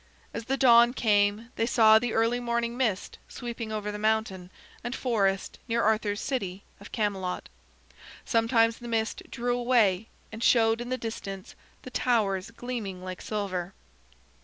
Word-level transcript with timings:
As 0.33 0.45
the 0.45 0.57
dawn 0.57 0.95
came, 0.95 1.51
they 1.57 1.67
saw 1.67 1.99
the 1.99 2.13
early 2.13 2.39
morning 2.39 2.75
mist 2.75 3.19
sweeping 3.29 3.71
over 3.71 3.91
the 3.91 3.99
mountain 3.99 4.49
and 4.83 4.95
forest 4.95 5.59
near 5.67 5.83
Arthur's 5.83 6.19
city 6.19 6.63
of 6.79 6.91
Camelot. 6.91 7.49
Sometimes 8.25 8.79
the 8.79 8.87
mist 8.87 9.21
drew 9.29 9.55
away 9.55 10.07
and 10.31 10.43
showed 10.43 10.81
in 10.81 10.89
the 10.89 10.97
distance 10.97 11.53
the 11.83 11.91
towers 11.91 12.49
gleaming 12.49 13.03
like 13.03 13.21
silver. 13.21 13.73